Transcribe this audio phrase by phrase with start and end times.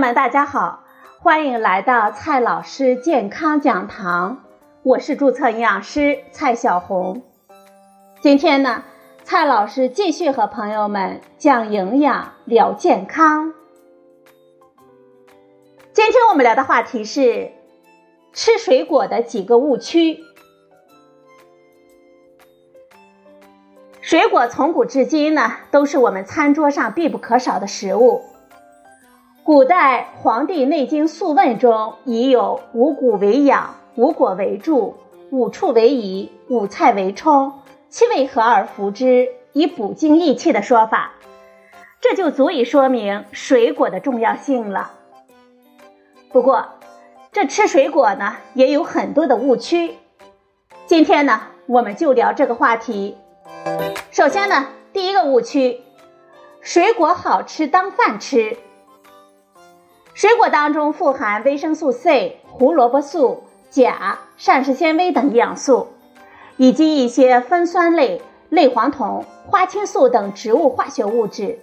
[0.00, 0.82] 们，大家好，
[1.18, 4.44] 欢迎来到蔡老师健康讲堂，
[4.82, 7.20] 我是注册营养师蔡小红。
[8.22, 8.82] 今天呢，
[9.24, 13.52] 蔡老师继续和朋友们讲营养聊健康。
[15.92, 17.52] 今天我们聊的话题是
[18.32, 20.20] 吃水果的几个误区。
[24.00, 28.22] 水果从古至今呢，都是我们餐桌上必不可少的食物。
[29.42, 34.96] 古代《黄帝内经·素问》中已有“五谷为养，五果为助，
[35.30, 37.54] 五畜为宜，五菜为充，
[37.88, 41.12] 七味合而服之，以补精益气”的说法，
[42.02, 44.92] 这就足以说明水果的重要性了。
[46.30, 46.66] 不过，
[47.32, 49.94] 这吃水果呢，也有很多的误区。
[50.86, 53.16] 今天呢，我们就聊这个话题。
[54.10, 55.80] 首先呢，第一个误区，
[56.60, 58.58] 水果好吃当饭吃。
[60.20, 65.86] 水果当中富含维生素 C、胡萝卜素、钾、膳食纤维等营养素，
[66.58, 71.60] 以及一些酚酸类、类黄酮、花青素等植物化学物质，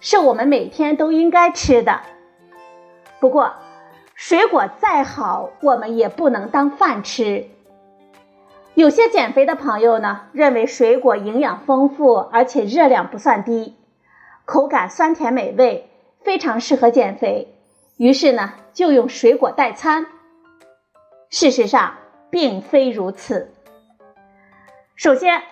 [0.00, 2.00] 是我们每天都应该吃的。
[3.20, 3.52] 不过，
[4.16, 7.46] 水果再好，我们也不能当饭吃。
[8.74, 13.76] 有些减肥的朋友呢，认为水果营养丰富，而且热量不算低，
[14.46, 15.88] 口感酸甜美味，
[16.24, 17.53] 非常适合减肥，
[17.96, 20.06] 于是呢，就用水果代餐。
[21.30, 21.94] 事实上，
[22.30, 23.52] 并非如此。
[24.96, 25.42] 首先，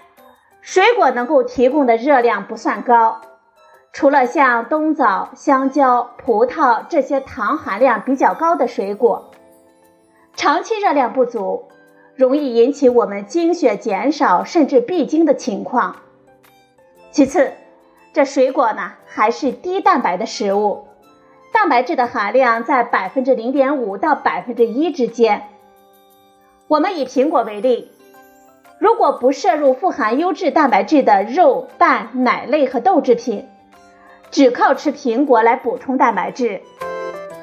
[0.61, 3.21] 水果能够提供的热量不算高，
[3.93, 9.31] 除了像冬枣、香蕉、葡萄这些糖含量比较高的水果，
[10.35, 11.69] 长期热量不足。
[12.15, 15.97] 容易引起我们经血减少甚至闭经的情况。
[17.11, 17.53] 其次，
[18.13, 20.87] 这水果呢还是低蛋白的食物，
[21.63, 25.45] 蛋白质的含量在百分之零点五到百分之一之间。
[26.67, 27.93] 我们以苹果为例，
[28.81, 33.49] 如果不摄入富含优质蛋白质的肉、蛋、奶类和豆制品，
[34.33, 36.63] 只靠吃苹果来补充蛋白质，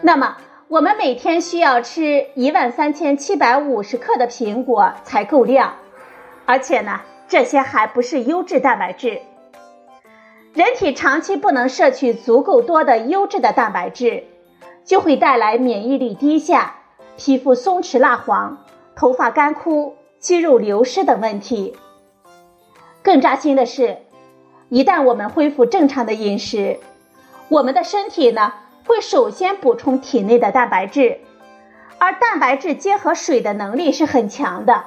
[0.02, 0.35] 那么。
[0.68, 5.75] 我们每天需要吃一万三千七百五十克的苹果才够量，
[6.46, 9.22] 而且呢，这些还不是优质蛋白质。
[10.54, 14.24] 人体长期不能摄取足够多的优质的蛋白质，
[14.84, 16.76] 就会带来免疫力低下、
[17.18, 18.58] 皮肤松弛蜡黄、
[18.96, 21.78] 头发干枯、肌肉流失等问题。
[23.04, 23.98] 更扎心的是，
[24.70, 26.80] 一旦我们恢复正常的饮食，
[27.48, 28.54] 我们的身体呢？
[28.88, 31.20] 会首先补充体内的蛋白质，
[32.00, 34.86] 而蛋白质结合水的能力是很强的，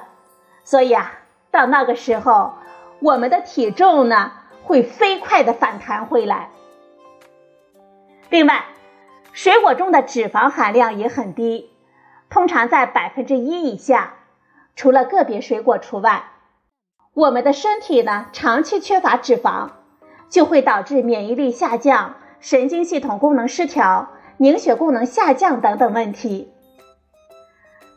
[0.65, 1.19] 所以啊，
[1.51, 2.55] 到那个时候，
[2.99, 6.49] 我们的体重呢会飞快的反弹回来。
[8.29, 8.65] 另外，
[9.31, 11.71] 水果中的脂肪含量也很低，
[12.29, 14.15] 通常在百分之一以下，
[14.75, 16.23] 除了个别水果除外。
[17.13, 19.69] 我们的身体呢长期缺乏脂肪，
[20.29, 22.15] 就会导致免疫力下降。
[22.39, 26.51] 神经系统功能失调、凝血功能下降等等问题，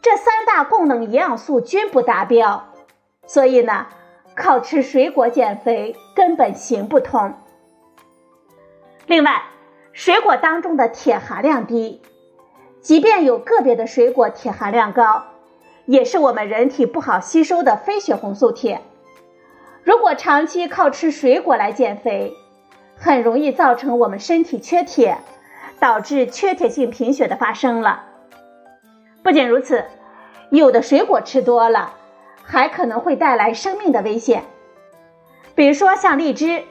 [0.01, 2.69] 这三大功能营养素均不达标，
[3.27, 3.89] 所以呢，
[4.37, 7.33] 靠吃水果减肥根本行不通。
[9.07, 9.43] 另外，
[9.93, 12.03] 水果当中的铁含量低，
[12.81, 15.25] 即便有个别的水果铁含量高，
[15.87, 18.83] 也是我们人体不好吸收的非血红素铁。
[19.83, 22.33] 如果长期靠吃水果来减肥，
[22.97, 25.19] 很容易造成我们身体缺铁，
[25.79, 28.05] 导致缺铁性贫血的发生了。
[29.23, 29.85] 不仅如此，
[30.51, 31.95] 有的水果吃多了，
[32.47, 34.45] 还可能会带来生命的危险。
[35.55, 36.65] 比如说像荔枝，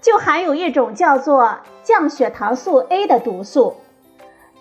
[0.00, 3.76] 就含有一种叫做降血糖素 A 的毒素，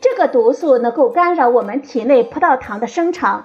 [0.02, 3.44] 这个毒素能够干扰我们体内葡萄糖的生成，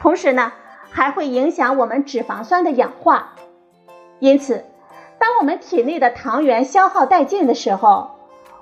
[0.00, 0.52] 同时呢，
[0.90, 3.34] 还会影响我们脂肪酸的氧化，
[4.18, 4.64] 因此。
[5.18, 8.10] 当我们体内的糖原消耗殆尽的时候，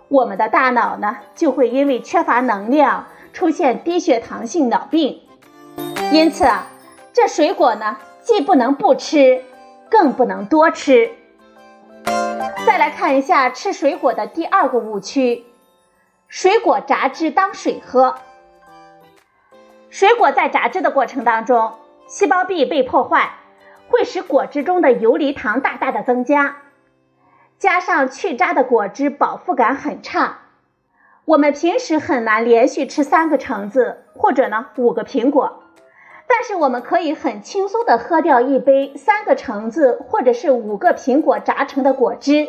[0.09, 5.21] 我们的大脑呢就会因为缺乏能量出现低血糖性脑病。
[6.13, 6.69] 因此啊，
[7.15, 9.45] 这水果呢既不能不吃，
[9.89, 11.13] 更不能多吃。
[12.67, 15.45] 再来看一下吃水果的第二个误区：
[16.27, 18.17] 水果榨汁当水喝。
[19.91, 21.75] 水果在榨汁的过程当中，
[22.09, 23.35] 细胞壁被破坏。
[23.87, 26.57] 会使果汁中的游离糖大大的增加，
[27.59, 30.39] 加上去渣的果汁饱腹感很差，
[31.27, 35.64] 我们平时很难连续吃三个橙子或者呢五个苹果，
[36.27, 42.49] 但是我们可以很轻松的喝掉一杯三个橙子或者是五个苹果榨成的果汁，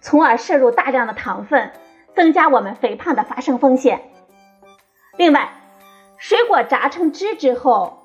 [0.00, 1.70] 从而摄入大量的糖分，
[2.14, 4.02] 增加我们肥胖的发生风险。
[5.16, 5.50] 另外，
[6.18, 8.02] 水果榨成汁之后，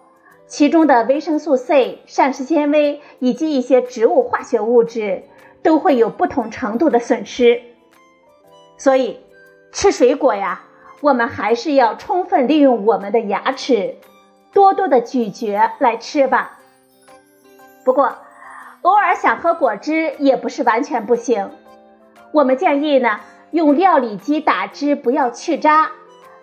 [0.48, 5.24] 其中的维生素 C、膳食纤维以及一些植物化学物质
[5.64, 7.62] 都会有不同程度的损失。
[8.78, 9.20] 所以，
[9.72, 10.64] 吃水果呀，
[11.02, 13.96] 我们还是要充分利用我们的牙齿，
[14.54, 16.60] 多多的咀嚼来吃吧。
[17.84, 18.18] 不过，
[18.82, 21.52] 偶尔想喝果汁也不是完全不行。
[22.32, 23.20] 我们建议呢，
[23.52, 25.92] 用料理机打汁，不要去渣，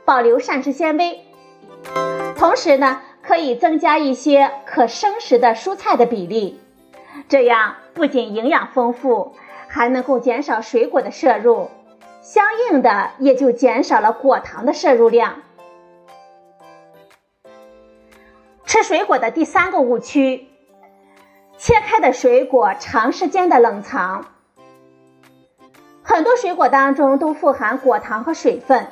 [0.04, 1.20] 保留膳食纤维。
[2.36, 6.60] 同时呢，可以增加一些可生食的蔬菜的比例，
[7.28, 9.34] 这样不仅营养丰富，
[9.68, 11.68] 还能够减少水果的摄入，
[12.20, 15.42] 相应的也就减少了果糖的摄入量。
[18.78, 20.46] 吃水果的第三个误区。
[21.56, 24.26] 切开的水果长时间的冷藏，
[26.04, 28.86] 很多水果当中都富含果糖和水分。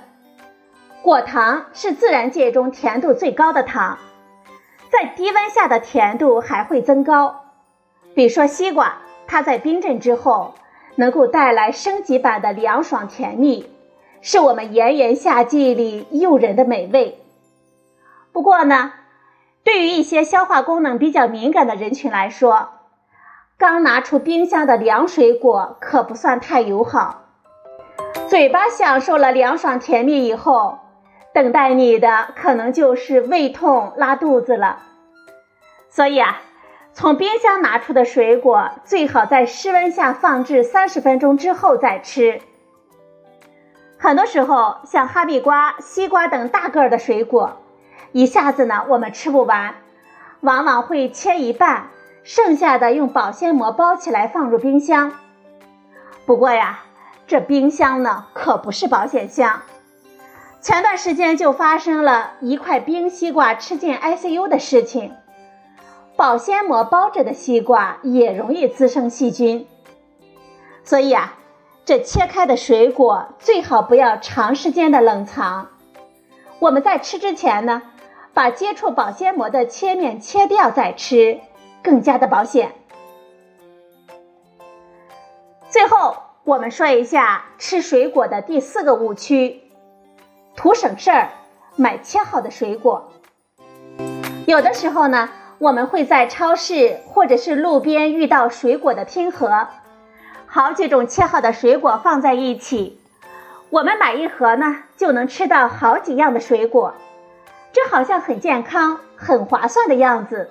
[1.03, 3.99] 果糖是自然界中甜度最高的糖，
[4.91, 7.45] 在低温下的甜度还会增高。
[8.17, 8.97] 比如说西瓜，
[9.29, 10.55] 它在冰镇之后
[10.97, 13.71] 能够带来升级版的凉爽甜蜜，
[14.21, 17.21] 是我们炎炎夏季里诱人的美味。
[18.33, 18.93] 不过呢。
[19.67, 22.69] 对于一些消化功能比较敏感的人群来说，
[23.59, 27.25] 刚拿出冰箱的凉水果可不算太友好。
[28.29, 30.79] 嘴巴享受了凉爽甜蜜以后，
[31.35, 34.85] 等待你的可能就是胃痛、拉肚子了。
[35.89, 36.41] 所以啊，
[36.93, 42.41] 从冰箱拿出的水果最好在室温下放置三十分钟之后再吃。
[43.99, 47.63] 很多时候，像哈密瓜、西瓜等大个儿的水果。
[48.17, 49.75] 一下子呢，我们吃不完，
[50.41, 51.89] 往往会切一半，
[52.25, 55.13] 剩下的用保鲜膜包起来放入冰箱。
[56.25, 56.85] 不过呀，
[57.27, 59.61] 这冰箱呢可不是保险箱。
[60.63, 65.13] 前段时间就发生了一块冰西瓜吃进 ICU 的事情。
[66.17, 69.67] 保鲜膜包着的西瓜也容易滋生细菌，
[70.85, 71.35] 所以啊，
[71.85, 75.69] 这切开的水果最好不要长时间的冷藏。
[76.61, 77.83] 我们在吃之前呢。
[78.37, 81.41] 把接触保鲜膜的切面切掉再吃，
[81.83, 82.73] 更加的保险。
[85.71, 89.63] 最后，我们说一下吃水果的第四个误区：
[90.55, 91.31] 图省事儿，
[91.77, 93.11] 买切好的水果。
[94.45, 99.69] 有的时候呢，我们会在超市或者是路边遇到水果的拼盒，
[100.47, 103.01] 好几种切好的水果放在一起，
[103.71, 106.93] 我们买一盒呢，就能吃到好几样的水果。
[107.77, 110.49] 这好像很健康、很划算的样子。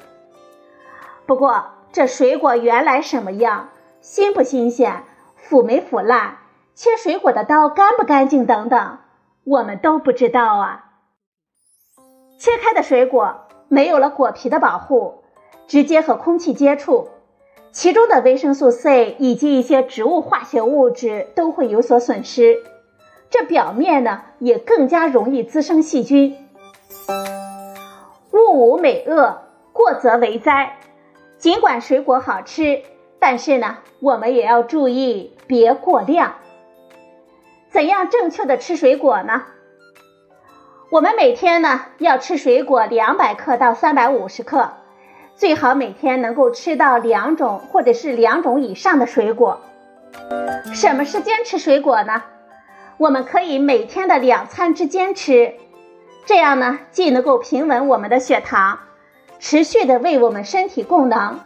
[1.26, 3.70] 不过，这水果原来什么样、
[4.00, 5.02] 新不新鲜、
[5.36, 6.38] 腐没腐烂、
[6.76, 9.00] 切水果的刀干不干净等等，
[9.44, 10.92] 我们都不知道啊。
[12.38, 15.24] 切开的水果没有了果皮的保护，
[15.66, 17.10] 直接和空气接触，
[17.72, 22.62] 其中的维生素 C 以及一些植物化学物质都会有所损失。
[23.32, 26.38] 这表面呢，也更加容易滋生细菌。
[28.32, 29.42] 物无美恶，
[29.74, 30.78] 过则为灾。
[31.38, 32.82] 尽管水果好吃，
[33.20, 36.36] 但是呢，我们也要注意别过量。
[37.70, 39.44] 怎样正确的吃水果呢？
[40.90, 44.72] 我们每天呢要吃水果两百克到三百五十克，
[45.36, 49.60] 最好每天能够吃到两种或者是两种以上的水果。
[50.74, 52.24] 什么时间吃水果呢？
[52.98, 55.56] 我们可以每天的两餐之间吃。
[56.26, 58.80] 这样呢，既能够平稳我们的血糖，
[59.40, 61.40] 持续的为我们身体供能，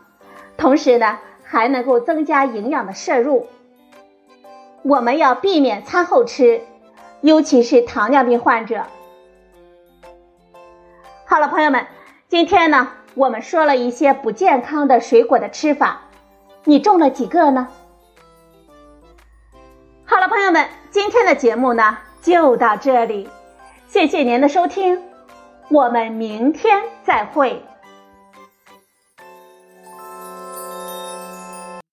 [0.56, 3.48] 同时呢，还能够增加营养的摄入。
[4.84, 6.62] 我们要避免餐后吃，
[7.20, 8.86] 尤其是糖尿病患者。
[11.26, 11.86] 好了，朋友们，
[12.30, 16.04] 今天呢，我们说了一些不健康的水果的吃法，
[16.64, 17.68] 你中了几个呢？
[20.06, 23.30] 好了，朋友们，今天的节目呢，就到这里。
[23.92, 25.02] 谢谢您的收听，
[25.70, 27.60] 我们明天再会。